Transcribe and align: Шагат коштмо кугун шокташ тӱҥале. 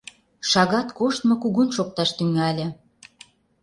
Шагат 0.49 0.89
коштмо 0.97 1.35
кугун 1.43 1.69
шокташ 1.75 2.09
тӱҥале. 2.17 2.67